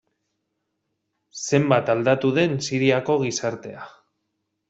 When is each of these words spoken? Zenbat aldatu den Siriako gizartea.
Zenbat 1.57 1.91
aldatu 1.95 2.33
den 2.39 2.57
Siriako 2.69 3.19
gizartea. 3.27 3.87